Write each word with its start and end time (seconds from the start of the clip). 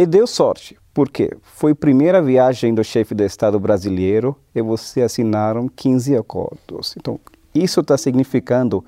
E 0.00 0.06
deu 0.06 0.26
sorte, 0.26 0.78
porque 0.94 1.36
foi 1.42 1.72
a 1.72 1.74
primeira 1.74 2.22
viagem 2.22 2.72
do 2.72 2.82
chefe 2.82 3.14
de 3.14 3.22
Estado 3.26 3.60
brasileiro 3.60 4.34
e 4.54 4.62
você 4.62 5.02
assinaram 5.02 5.68
15 5.68 6.16
acordos. 6.16 6.94
Então, 6.96 7.20
isso 7.54 7.80
está 7.80 7.98
significando 7.98 8.82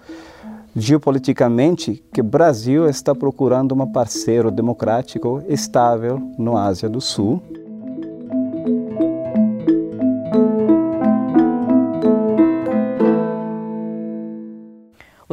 geopoliticamente 0.74 2.02
que 2.14 2.22
o 2.22 2.24
Brasil 2.24 2.88
está 2.88 3.14
procurando 3.14 3.74
um 3.74 3.92
parceiro 3.92 4.50
democrático 4.50 5.42
estável 5.50 6.18
no 6.38 6.56
Ásia 6.56 6.88
do 6.88 6.98
Sul. 6.98 7.42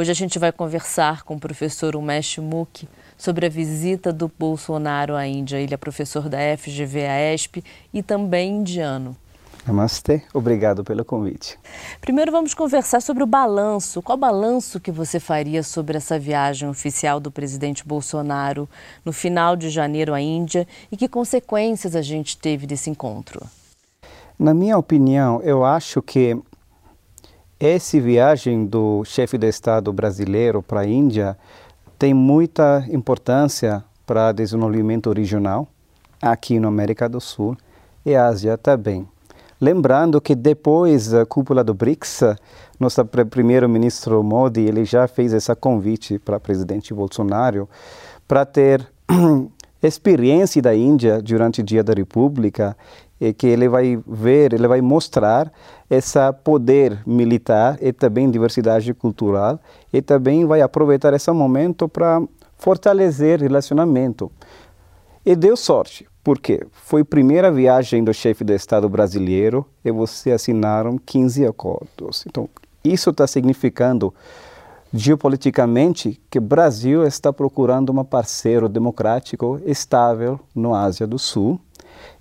Hoje 0.09 0.23
a 0.23 0.25
gente 0.25 0.39
vai 0.39 0.51
conversar 0.51 1.21
com 1.21 1.35
o 1.35 1.39
professor 1.39 1.95
Umesh 1.95 2.39
Mukhi 2.39 2.89
sobre 3.15 3.45
a 3.45 3.49
visita 3.49 4.11
do 4.11 4.27
Bolsonaro 4.39 5.15
à 5.15 5.27
Índia. 5.27 5.57
Ele 5.57 5.71
é 5.71 5.77
professor 5.77 6.27
da 6.27 6.39
FGV-AESP 6.57 7.63
e 7.93 8.01
também 8.01 8.55
indiano. 8.55 9.15
Namastê, 9.67 10.23
obrigado 10.33 10.83
pelo 10.83 11.05
convite. 11.05 11.59
Primeiro 12.01 12.31
vamos 12.31 12.55
conversar 12.55 13.03
sobre 13.03 13.21
o 13.21 13.27
balanço. 13.27 14.01
Qual 14.01 14.17
balanço 14.17 14.79
que 14.79 14.91
você 14.91 15.19
faria 15.19 15.61
sobre 15.61 15.97
essa 15.97 16.17
viagem 16.17 16.67
oficial 16.67 17.19
do 17.19 17.29
presidente 17.29 17.87
Bolsonaro 17.87 18.67
no 19.05 19.13
final 19.13 19.55
de 19.55 19.69
janeiro 19.69 20.15
à 20.15 20.19
Índia 20.19 20.67
e 20.91 20.97
que 20.97 21.07
consequências 21.07 21.95
a 21.95 22.01
gente 22.01 22.35
teve 22.35 22.65
desse 22.65 22.89
encontro? 22.89 23.45
Na 24.39 24.55
minha 24.55 24.75
opinião, 24.75 25.39
eu 25.43 25.63
acho 25.63 26.01
que 26.01 26.35
essa 27.59 27.99
viagem 27.99 28.65
do 28.65 29.03
chefe 29.03 29.37
de 29.37 29.45
Estado 29.49 29.91
brasileiro 29.91 30.63
para 30.63 30.81
a 30.81 30.87
Índia 30.87 31.37
tem 31.97 32.13
muita 32.13 32.85
importância 32.89 33.83
para 34.05 34.29
o 34.29 34.33
desenvolvimento 34.33 35.11
regional 35.11 35.67
aqui 36.21 36.57
na 36.57 36.69
América 36.69 37.09
do 37.09 37.19
Sul 37.19 37.57
e 38.05 38.15
Ásia 38.15 38.57
também. 38.57 39.05
Lembrando 39.59 40.21
que 40.21 40.35
depois 40.35 41.09
da 41.09 41.25
cúpula 41.25 41.61
do 41.61 41.73
BRICS, 41.73 42.21
nosso 42.79 43.03
primeiro-ministro 43.03 44.23
Modi 44.23 44.61
ele 44.61 44.85
já 44.85 45.05
fez 45.05 45.33
esse 45.33 45.53
convite 45.53 46.17
para 46.17 46.37
o 46.37 46.39
presidente 46.39 46.93
Bolsonaro 46.93 47.67
para 48.25 48.45
ter 48.45 48.89
experiência 49.83 50.61
da 50.61 50.73
Índia 50.73 51.21
durante 51.21 51.59
o 51.59 51.63
Dia 51.63 51.83
da 51.83 51.93
República 51.93 52.77
que 53.37 53.47
ele 53.47 53.67
vai 53.67 54.01
ver, 54.07 54.53
ele 54.53 54.67
vai 54.67 54.81
mostrar 54.81 55.51
esse 55.89 56.19
poder 56.43 57.01
militar 57.05 57.77
e 57.81 57.91
também 57.91 58.31
diversidade 58.31 58.93
cultural 58.93 59.59
e 59.91 60.01
também 60.01 60.45
vai 60.45 60.61
aproveitar 60.61 61.13
esse 61.13 61.29
momento 61.31 61.89
para 61.89 62.21
fortalecer 62.57 63.41
relacionamento. 63.41 64.31
E 65.25 65.35
deu 65.35 65.57
sorte, 65.57 66.07
porque 66.23 66.65
foi 66.71 67.01
a 67.01 67.05
primeira 67.05 67.51
viagem 67.51 68.03
do 68.03 68.13
chefe 68.13 68.43
do 68.43 68.53
Estado 68.53 68.87
brasileiro 68.87 69.65
e 69.83 69.91
você 69.91 70.31
assinaram 70.31 70.97
15 70.97 71.45
acordos. 71.45 72.23
Então, 72.25 72.47
isso 72.83 73.09
está 73.09 73.27
significando 73.27 74.13
geopoliticamente 74.93 76.19
que 76.29 76.39
o 76.39 76.41
Brasil 76.41 77.05
está 77.05 77.31
procurando 77.31 77.91
um 77.91 78.03
parceiro 78.03 78.69
democrático 78.69 79.59
estável 79.65 80.39
no 80.55 80.73
Ásia 80.73 81.05
do 81.05 81.19
Sul 81.19 81.59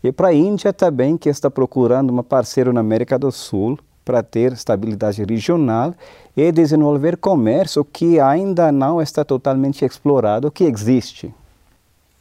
e 0.02 0.12
para 0.12 0.28
a 0.28 0.34
Índia 0.34 0.72
também, 0.72 1.16
que 1.16 1.28
está 1.28 1.50
procurando 1.50 2.12
um 2.12 2.22
parceiro 2.22 2.72
na 2.72 2.80
América 2.80 3.18
do 3.18 3.30
Sul 3.30 3.78
para 4.04 4.22
ter 4.22 4.52
estabilidade 4.52 5.22
regional 5.22 5.94
e 6.36 6.50
desenvolver 6.50 7.16
comércio 7.18 7.84
que 7.84 8.18
ainda 8.18 8.72
não 8.72 9.02
está 9.02 9.24
totalmente 9.24 9.84
explorado, 9.84 10.50
que 10.50 10.64
existe. 10.64 11.34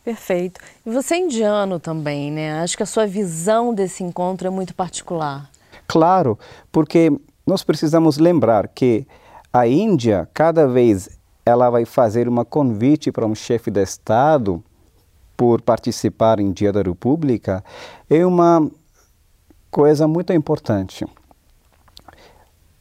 Perfeito. 0.03 0.59
E 0.85 0.89
você 0.89 1.15
é 1.15 1.19
indiano 1.19 1.79
também, 1.79 2.31
né? 2.31 2.61
Acho 2.61 2.77
que 2.77 2.83
a 2.83 2.85
sua 2.85 3.05
visão 3.05 3.73
desse 3.73 4.03
encontro 4.03 4.47
é 4.47 4.49
muito 4.49 4.73
particular. 4.73 5.49
Claro, 5.87 6.37
porque 6.71 7.11
nós 7.45 7.63
precisamos 7.63 8.17
lembrar 8.17 8.67
que 8.67 9.07
a 9.51 9.65
Índia, 9.65 10.29
cada 10.33 10.67
vez 10.67 11.09
ela 11.45 11.69
vai 11.69 11.85
fazer 11.85 12.27
uma 12.27 12.43
convite 12.43 13.11
para 13.11 13.25
um 13.25 13.33
chefe 13.33 13.71
de 13.71 13.81
Estado 13.81 14.61
por 15.37 15.61
participar 15.61 16.39
em 16.39 16.51
Dia 16.51 16.73
da 16.73 16.81
República 16.81 17.63
é 18.09 18.25
uma 18.25 18.67
coisa 19.69 20.07
muito 20.07 20.33
importante. 20.33 21.05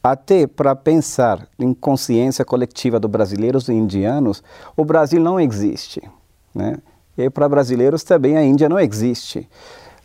Até 0.03 0.47
para 0.47 0.75
pensar 0.75 1.47
em 1.59 1.73
consciência 1.73 2.43
coletiva 2.43 2.99
dos 2.99 3.11
brasileiros 3.11 3.69
e 3.69 3.73
indianos, 3.73 4.41
o 4.75 4.83
Brasil 4.83 5.21
não 5.21 5.39
existe. 5.39 6.01
Né? 6.55 6.77
E 7.15 7.29
para 7.29 7.47
brasileiros 7.47 8.03
também 8.03 8.35
a 8.35 8.43
Índia 8.43 8.67
não 8.67 8.79
existe. 8.79 9.47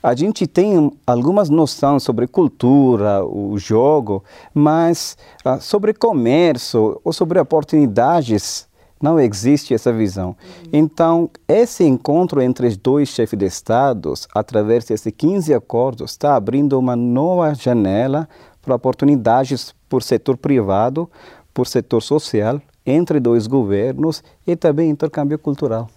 A 0.02 0.14
gente 0.14 0.46
tem 0.46 0.92
algumas 1.06 1.48
noções 1.48 2.02
sobre 2.02 2.26
cultura, 2.26 3.24
o 3.24 3.56
jogo, 3.56 4.24
mas 4.52 5.16
ah, 5.44 5.60
sobre 5.60 5.94
comércio 5.94 7.00
ou 7.04 7.12
sobre 7.12 7.38
oportunidades 7.38 8.66
não 9.02 9.18
existe 9.18 9.74
essa 9.74 9.92
visão. 9.92 10.36
Então, 10.72 11.28
esse 11.48 11.84
encontro 11.84 12.40
entre 12.40 12.68
os 12.68 12.76
dois 12.76 13.08
chefes 13.08 13.38
de 13.38 13.44
Estados, 13.44 14.28
através 14.32 14.84
desses 14.84 15.12
15 15.12 15.52
acordos, 15.52 16.12
está 16.12 16.36
abrindo 16.36 16.78
uma 16.78 16.94
nova 16.94 17.52
janela 17.52 18.28
para 18.62 18.76
oportunidades 18.76 19.74
por 19.88 20.02
setor 20.02 20.36
privado, 20.36 21.10
por 21.52 21.66
setor 21.66 22.00
social, 22.00 22.62
entre 22.86 23.18
dois 23.18 23.46
governos 23.46 24.22
e 24.46 24.54
também 24.56 24.88
intercâmbio 24.88 25.38
cultural. 25.38 25.88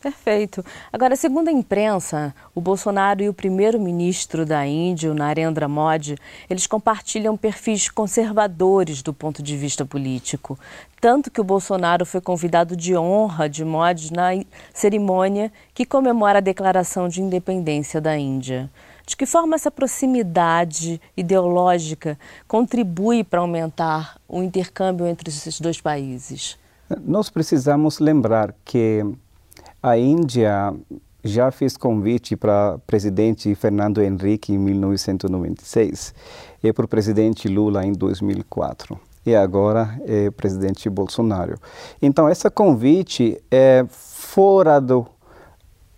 Perfeito. 0.00 0.64
Agora, 0.92 1.16
segundo 1.16 1.48
a 1.48 1.52
imprensa, 1.52 2.32
o 2.54 2.60
Bolsonaro 2.60 3.20
e 3.20 3.28
o 3.28 3.34
primeiro-ministro 3.34 4.46
da 4.46 4.64
Índia, 4.64 5.12
Narendra 5.12 5.66
Modi, 5.66 6.16
eles 6.48 6.68
compartilham 6.68 7.36
perfis 7.36 7.88
conservadores 7.88 9.02
do 9.02 9.12
ponto 9.12 9.42
de 9.42 9.56
vista 9.56 9.84
político. 9.84 10.56
Tanto 11.00 11.32
que 11.32 11.40
o 11.40 11.44
Bolsonaro 11.44 12.06
foi 12.06 12.20
convidado 12.20 12.76
de 12.76 12.96
honra 12.96 13.48
de 13.48 13.64
Modi 13.64 14.12
na 14.12 14.30
cerimônia 14.72 15.52
que 15.74 15.84
comemora 15.84 16.38
a 16.38 16.42
declaração 16.42 17.08
de 17.08 17.20
independência 17.20 18.00
da 18.00 18.16
Índia. 18.16 18.70
De 19.04 19.16
que 19.16 19.26
forma 19.26 19.56
essa 19.56 19.70
proximidade 19.70 21.00
ideológica 21.16 22.16
contribui 22.46 23.24
para 23.24 23.40
aumentar 23.40 24.16
o 24.28 24.44
intercâmbio 24.44 25.08
entre 25.08 25.30
esses 25.30 25.60
dois 25.60 25.80
países? 25.80 26.56
Nós 27.04 27.28
precisamos 27.28 27.98
lembrar 27.98 28.54
que 28.64 29.04
a 29.82 29.96
Índia 29.96 30.74
já 31.22 31.50
fez 31.50 31.76
convite 31.76 32.36
para 32.36 32.78
presidente 32.86 33.54
Fernando 33.54 34.00
Henrique 34.00 34.52
em 34.52 34.58
1996 34.58 36.14
e 36.62 36.72
para 36.72 36.84
o 36.84 36.88
presidente 36.88 37.48
Lula 37.48 37.84
em 37.84 37.92
2004 37.92 39.08
e 39.28 39.36
agora 39.36 40.00
é 40.06 40.28
o 40.28 40.32
presidente 40.32 40.88
Bolsonaro. 40.88 41.58
Então, 42.00 42.28
esse 42.28 42.48
convite 42.50 43.40
é 43.50 43.84
fora 43.88 44.80
do. 44.80 45.06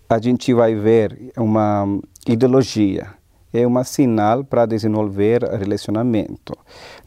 A 0.09 0.19
gente 0.19 0.53
vai 0.53 0.75
ver 0.75 1.31
uma 1.37 1.85
ideologia, 2.27 3.13
é 3.53 3.65
um 3.65 3.81
sinal 3.85 4.43
para 4.43 4.65
desenvolver 4.65 5.43
relacionamento. 5.43 6.53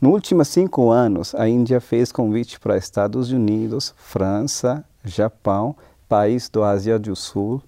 Nos 0.00 0.12
últimos 0.12 0.48
cinco 0.48 0.90
anos, 0.90 1.34
a 1.34 1.46
Índia 1.46 1.80
fez 1.80 2.10
convite 2.10 2.58
para 2.58 2.78
Estados 2.78 3.30
Unidos, 3.30 3.94
França, 3.98 4.82
Japão 5.04 5.76
países 6.08 6.48
do 6.48 6.62
Ásia 6.62 6.98
do 6.98 7.14
Sul 7.14 7.62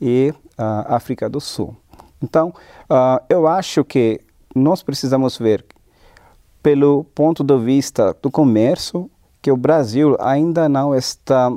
e 0.00 0.32
uh, 0.58 0.94
África 0.94 1.28
do 1.28 1.40
Sul. 1.40 1.76
Então, 2.22 2.48
uh, 2.90 3.22
eu 3.28 3.46
acho 3.46 3.84
que 3.84 4.20
nós 4.54 4.82
precisamos 4.82 5.38
ver, 5.38 5.64
pelo 6.62 7.04
ponto 7.14 7.44
de 7.44 7.58
vista 7.58 8.16
do 8.20 8.30
comércio, 8.30 9.10
que 9.40 9.50
o 9.50 9.56
Brasil 9.56 10.16
ainda 10.20 10.68
não 10.68 10.94
está 10.94 11.52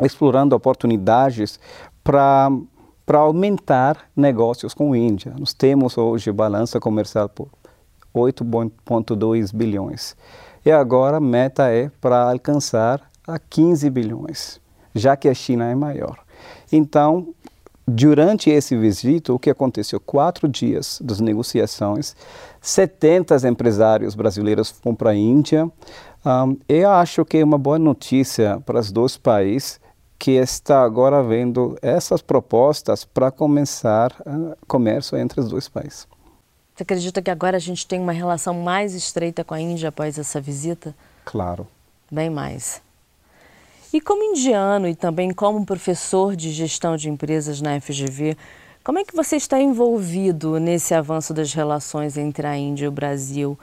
explorando 0.00 0.56
oportunidades 0.56 1.60
para 2.02 2.50
para 3.06 3.18
aumentar 3.18 4.08
negócios 4.16 4.72
com 4.72 4.94
a 4.94 4.96
Índia. 4.96 5.34
Nós 5.38 5.52
temos 5.52 5.98
hoje 5.98 6.32
balança 6.32 6.80
comercial 6.80 7.28
por 7.28 7.48
8,2 8.14 9.54
bilhões. 9.54 10.16
E 10.64 10.72
agora 10.72 11.18
a 11.18 11.20
meta 11.20 11.70
é 11.70 11.90
para 12.00 12.30
alcançar 12.30 13.02
a 13.26 13.38
15 13.38 13.90
bilhões 13.90 14.58
já 14.94 15.16
que 15.16 15.28
a 15.28 15.34
China 15.34 15.70
é 15.70 15.74
maior. 15.74 16.18
Então, 16.70 17.34
durante 17.86 18.50
esse 18.50 18.76
visita, 18.76 19.32
o 19.32 19.38
que 19.38 19.50
aconteceu? 19.50 20.00
Quatro 20.00 20.48
dias 20.48 20.98
das 21.02 21.20
negociações, 21.20 22.16
70 22.60 23.48
empresários 23.48 24.14
brasileiros 24.14 24.70
foram 24.70 24.96
para 24.96 25.10
a 25.10 25.14
Índia. 25.14 25.70
Um, 26.24 26.56
eu 26.68 26.90
acho 26.90 27.24
que 27.24 27.38
é 27.38 27.44
uma 27.44 27.58
boa 27.58 27.78
notícia 27.78 28.60
para 28.64 28.80
os 28.80 28.90
dois 28.90 29.16
países 29.16 29.80
que 30.18 30.32
está 30.32 30.82
agora 30.82 31.22
vendo 31.22 31.76
essas 31.82 32.22
propostas 32.22 33.04
para 33.04 33.30
começar 33.30 34.12
uh, 34.20 34.56
comércio 34.66 35.18
entre 35.18 35.40
os 35.40 35.48
dois 35.50 35.68
países. 35.68 36.06
Você 36.74 36.82
acredita 36.82 37.20
que 37.20 37.30
agora 37.30 37.56
a 37.56 37.60
gente 37.60 37.86
tem 37.86 38.00
uma 38.00 38.12
relação 38.12 38.54
mais 38.54 38.94
estreita 38.94 39.44
com 39.44 39.54
a 39.54 39.60
Índia 39.60 39.90
após 39.90 40.18
essa 40.18 40.40
visita? 40.40 40.94
Claro. 41.24 41.68
Bem 42.10 42.30
mais. 42.30 42.80
E 43.94 44.00
como 44.00 44.24
indiano 44.24 44.88
e 44.88 44.96
também 44.96 45.32
como 45.32 45.64
professor 45.64 46.34
de 46.34 46.50
gestão 46.50 46.96
de 46.96 47.08
empresas 47.08 47.60
na 47.60 47.80
FGV, 47.80 48.36
como 48.82 48.98
é 48.98 49.04
que 49.04 49.14
você 49.14 49.36
está 49.36 49.60
envolvido 49.60 50.58
nesse 50.58 50.92
avanço 50.92 51.32
das 51.32 51.54
relações 51.54 52.16
entre 52.16 52.44
a 52.44 52.56
Índia 52.56 52.86
e 52.86 52.88
o 52.88 52.90
Brasil? 52.90 53.56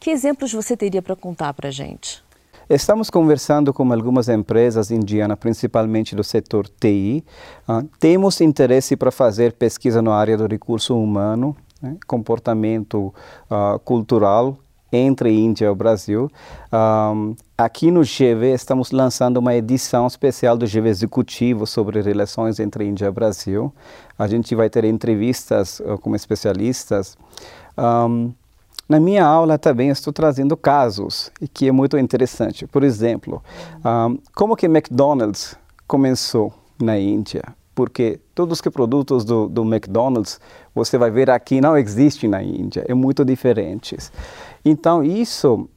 Que 0.00 0.10
exemplos 0.10 0.52
você 0.52 0.76
teria 0.76 1.00
para 1.00 1.14
contar 1.14 1.54
para 1.54 1.68
a 1.68 1.70
gente? 1.70 2.20
Estamos 2.68 3.08
conversando 3.10 3.72
com 3.72 3.92
algumas 3.92 4.28
empresas 4.28 4.90
indianas, 4.90 5.38
principalmente 5.38 6.16
do 6.16 6.24
setor 6.24 6.66
TI. 6.66 7.22
Uh, 7.60 7.70
ah, 7.70 7.84
temos 8.00 8.40
interesse 8.40 8.96
para 8.96 9.12
fazer 9.12 9.52
pesquisa 9.52 10.02
na 10.02 10.12
área 10.12 10.36
do 10.36 10.48
recurso 10.48 11.00
humano, 11.00 11.56
né, 11.80 11.96
comportamento 12.08 13.14
uh, 13.48 13.78
cultural 13.84 14.58
entre 14.92 15.32
Índia 15.32 15.66
e 15.66 15.74
Brasil. 15.74 16.30
Um, 16.72 17.34
aqui 17.56 17.90
no 17.90 18.02
GV 18.02 18.52
estamos 18.54 18.90
lançando 18.90 19.38
uma 19.38 19.54
edição 19.54 20.06
especial 20.06 20.56
do 20.56 20.66
GV 20.66 20.88
Executivo 20.88 21.66
sobre 21.66 22.00
relações 22.00 22.60
entre 22.60 22.84
Índia 22.84 23.06
e 23.06 23.10
Brasil. 23.10 23.72
A 24.18 24.26
gente 24.26 24.54
vai 24.54 24.70
ter 24.70 24.84
entrevistas 24.84 25.80
uh, 25.80 25.98
com 25.98 26.14
especialistas. 26.14 27.16
Um, 27.76 28.32
na 28.88 29.00
minha 29.00 29.24
aula 29.24 29.58
também 29.58 29.88
estou 29.88 30.12
trazendo 30.12 30.56
casos, 30.56 31.30
que 31.52 31.66
é 31.66 31.72
muito 31.72 31.98
interessante. 31.98 32.66
Por 32.66 32.84
exemplo, 32.84 33.42
um, 33.84 34.18
como 34.34 34.56
que 34.56 34.66
McDonald's 34.66 35.56
começou 35.88 36.54
na 36.80 36.96
Índia? 36.98 37.42
Porque 37.76 38.18
todos 38.34 38.58
os 38.58 38.72
produtos 38.72 39.22
do, 39.22 39.48
do 39.48 39.62
McDonald's 39.62 40.40
você 40.74 40.96
vai 40.96 41.10
ver 41.10 41.28
aqui 41.28 41.60
não 41.60 41.76
existem 41.76 42.28
na 42.28 42.42
Índia, 42.42 42.84
é 42.88 42.94
muito 42.94 43.22
diferentes. 43.22 44.10
Então 44.64 45.04
isso, 45.04 45.68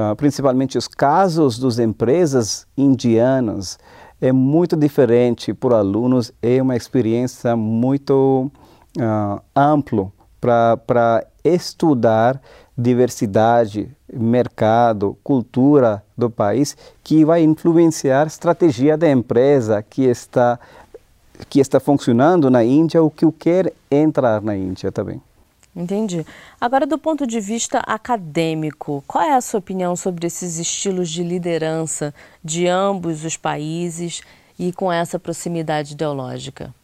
uh, 0.00 0.16
principalmente 0.16 0.78
os 0.78 0.88
casos 0.88 1.58
das 1.58 1.78
empresas 1.78 2.66
indianas, 2.76 3.78
é 4.18 4.32
muito 4.32 4.74
diferente 4.76 5.52
para 5.52 5.76
alunos, 5.76 6.32
é 6.40 6.62
uma 6.62 6.74
experiência 6.74 7.54
muito 7.54 8.50
uh, 8.98 9.42
ampla 9.54 10.10
para 10.40 11.26
estudar 11.44 12.40
diversidade, 12.76 13.94
mercado, 14.12 15.16
cultura 15.22 16.02
do 16.16 16.30
país, 16.30 16.76
que 17.02 17.24
vai 17.24 17.42
influenciar 17.42 18.24
a 18.24 18.26
estratégia 18.26 18.96
da 18.96 19.10
empresa 19.10 19.82
que 19.82 20.04
está 20.04 20.58
que 21.48 21.60
está 21.60 21.80
funcionando 21.80 22.50
na 22.50 22.64
Índia 22.64 23.02
ou 23.02 23.10
que 23.10 23.30
quer 23.32 23.72
entrar 23.90 24.42
na 24.42 24.56
Índia 24.56 24.92
também. 24.92 25.20
Entendi. 25.74 26.26
Agora, 26.60 26.86
do 26.86 26.98
ponto 26.98 27.26
de 27.26 27.40
vista 27.40 27.78
acadêmico, 27.80 29.02
qual 29.06 29.24
é 29.24 29.34
a 29.34 29.40
sua 29.40 29.58
opinião 29.58 29.96
sobre 29.96 30.26
esses 30.26 30.58
estilos 30.58 31.08
de 31.08 31.22
liderança 31.22 32.14
de 32.44 32.66
ambos 32.66 33.24
os 33.24 33.38
países 33.38 34.20
e 34.58 34.70
com 34.72 34.92
essa 34.92 35.18
proximidade 35.18 35.94
ideológica? 35.94 36.74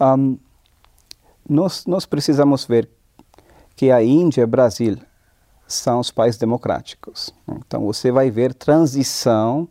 Um, 0.00 0.36
nós, 1.48 1.86
nós 1.86 2.06
precisamos 2.06 2.64
ver 2.64 2.88
que 3.76 3.90
a 3.92 4.02
Índia 4.02 4.40
e 4.40 4.44
o 4.44 4.48
Brasil 4.48 4.98
são 5.66 6.00
os 6.00 6.10
países 6.10 6.38
democráticos. 6.38 7.32
Então, 7.48 7.84
você 7.84 8.10
vai 8.10 8.30
ver 8.30 8.52
transição 8.52 9.68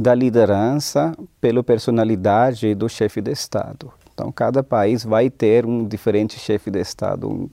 da 0.00 0.14
liderança 0.14 1.14
pela 1.42 1.62
personalidade 1.62 2.74
do 2.74 2.88
chefe 2.88 3.20
de 3.20 3.30
Estado. 3.32 3.92
Então, 4.14 4.32
cada 4.32 4.62
país 4.62 5.04
vai 5.04 5.28
ter 5.28 5.66
um 5.66 5.86
diferente 5.86 6.38
chefe 6.38 6.70
de 6.70 6.80
Estado, 6.80 7.50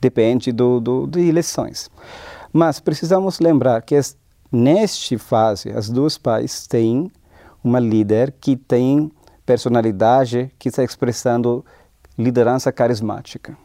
depende 0.00 0.50
do, 0.50 0.80
do, 0.80 1.06
de 1.06 1.20
eleições. 1.20 1.88
Mas 2.52 2.80
precisamos 2.80 3.38
lembrar 3.38 3.80
que 3.82 3.94
neste 4.50 5.16
fase, 5.16 5.70
as 5.70 5.88
duas 5.88 6.18
países 6.18 6.66
têm 6.66 7.12
uma 7.62 7.78
líder 7.78 8.34
que 8.40 8.56
tem 8.56 9.08
personalidade 9.46 10.50
que 10.58 10.70
está 10.70 10.82
expressando 10.82 11.64
liderança 12.18 12.72
carismática. 12.72 13.56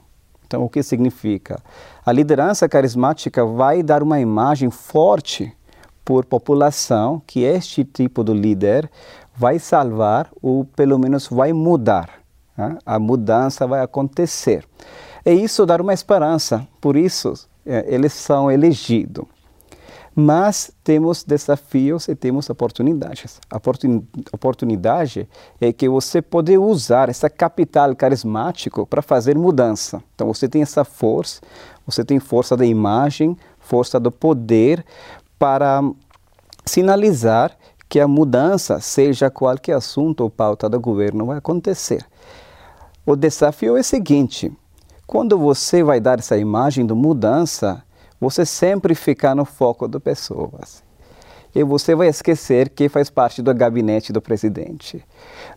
Então, 0.46 0.64
o 0.64 0.70
que 0.70 0.84
significa? 0.84 1.60
A 2.06 2.12
liderança 2.12 2.70
carismática 2.70 3.44
vai 3.44 3.82
dar 3.82 4.04
uma 4.04 4.20
imagem 4.20 4.70
forte 4.70 5.52
por 6.04 6.26
população 6.26 7.22
que 7.26 7.44
este 7.44 7.84
tipo 7.84 8.24
de 8.24 8.34
líder 8.34 8.90
vai 9.36 9.60
salvar 9.60 10.30
ou 10.42 10.66
pelo 10.66 11.00
menos 11.00 11.28
vai 11.28 11.54
mudar. 11.54 12.10
Né? 12.58 12.78
A 12.86 13.00
mudança 13.00 13.66
vai 13.66 13.82
acontecer. 13.82 14.66
E 15.26 15.32
isso 15.32 15.66
dá 15.66 15.76
uma 15.78 15.94
esperança, 15.94 16.68
por 16.82 16.96
isso 16.96 17.34
é, 17.66 17.86
eles 17.88 18.14
são 18.14 18.52
elegidos. 18.52 19.26
Mas 20.16 20.72
temos 20.84 21.24
desafios 21.24 22.08
e 22.08 22.14
temos 22.14 22.48
oportunidades. 22.48 23.40
A 23.50 23.58
oportunidade 24.32 25.28
é 25.60 25.74
que 25.74 25.90
você 25.90 26.22
pode 26.22 26.56
usar 26.56 27.10
essa 27.10 27.32
capital 27.32 27.96
carismático 27.96 28.86
para 28.86 29.02
fazer 29.02 29.36
mudança. 29.36 30.04
Então 30.14 30.28
você 30.28 30.48
tem 30.48 30.62
essa 30.62 30.84
força, 30.84 31.42
você 31.84 32.06
tem 32.06 32.20
força 32.20 32.56
da 32.56 32.64
imagem, 32.64 33.36
força 33.60 34.00
do 34.00 34.12
poder 34.12 34.86
para 35.44 35.84
sinalizar 36.66 37.52
que 37.90 38.00
a 38.00 38.08
mudança, 38.08 38.80
seja 38.80 39.30
qualquer 39.30 39.74
assunto 39.74 40.22
ou 40.22 40.30
pauta 40.30 40.70
do 40.70 40.80
governo, 40.80 41.26
vai 41.26 41.38
acontecer. 41.38 42.02
O 43.06 43.14
desafio 43.14 43.76
é 43.76 43.82
o 43.82 43.84
seguinte: 43.84 44.50
quando 45.06 45.38
você 45.38 45.84
vai 45.84 46.00
dar 46.00 46.18
essa 46.18 46.38
imagem 46.38 46.86
de 46.86 46.94
mudança, 46.94 47.84
você 48.22 48.46
sempre 48.46 48.96
fica 48.96 49.36
no 49.36 49.44
foco 49.44 49.86
das 49.86 50.02
pessoas. 50.02 50.82
E 51.54 51.62
você 51.62 51.94
vai 51.94 52.08
esquecer 52.08 52.70
que 52.70 52.88
faz 52.88 53.10
parte 53.10 53.42
do 53.42 53.54
gabinete 53.54 54.14
do 54.14 54.22
presidente. 54.22 55.04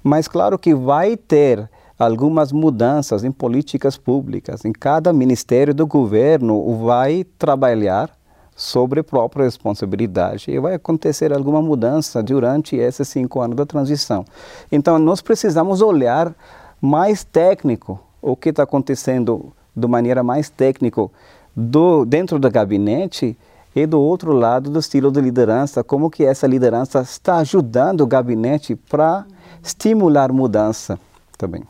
Mas 0.02 0.26
claro 0.26 0.58
que 0.58 0.74
vai 0.74 1.16
ter 1.16 1.70
algumas 1.96 2.50
mudanças 2.50 3.22
em 3.22 3.30
políticas 3.30 3.96
públicas. 3.96 4.64
Em 4.64 4.72
cada 4.72 5.12
ministério 5.12 5.72
do 5.72 5.86
governo 5.86 6.76
vai 6.84 7.22
trabalhar 7.38 8.15
sobre 8.56 9.00
a 9.00 9.04
própria 9.04 9.44
responsabilidade 9.44 10.50
e 10.50 10.58
vai 10.58 10.74
acontecer 10.74 11.30
alguma 11.30 11.60
mudança 11.60 12.22
durante 12.22 12.74
esses 12.74 13.06
cinco 13.06 13.40
anos 13.40 13.54
da 13.54 13.66
transição. 13.66 14.24
Então 14.72 14.98
nós 14.98 15.20
precisamos 15.20 15.82
olhar 15.82 16.34
mais 16.80 17.22
técnico 17.22 18.00
o 18.22 18.34
que 18.34 18.48
está 18.48 18.62
acontecendo 18.62 19.52
de 19.76 19.86
maneira 19.86 20.22
mais 20.22 20.48
técnica 20.48 21.06
do, 21.54 22.06
dentro 22.06 22.38
do 22.38 22.50
gabinete 22.50 23.36
e 23.74 23.86
do 23.86 24.00
outro 24.00 24.32
lado 24.32 24.70
do 24.70 24.78
estilo 24.78 25.12
de 25.12 25.20
liderança, 25.20 25.84
como 25.84 26.10
que 26.10 26.24
essa 26.24 26.46
liderança 26.46 27.02
está 27.02 27.36
ajudando 27.36 28.00
o 28.00 28.06
gabinete 28.06 28.74
para 28.74 29.26
estimular 29.62 30.32
mudança 30.32 30.98
também. 31.36 31.62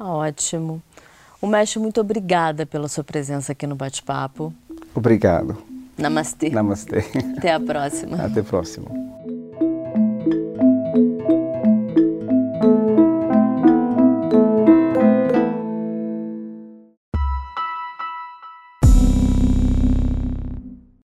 Ótimo. 0.00 0.82
O 1.40 1.46
mestre, 1.46 1.78
muito 1.78 2.00
obrigada 2.00 2.64
pela 2.64 2.88
sua 2.88 3.04
presença 3.04 3.52
aqui 3.52 3.66
no 3.66 3.76
bate-papo. 3.76 4.52
Obrigado. 4.94 5.73
Namastê. 5.98 6.50
Namastê. 6.50 7.04
Até 7.38 7.52
a 7.52 7.60
próxima. 7.60 8.16
Até 8.16 8.40
a 8.40 8.44
próxima. 8.44 9.03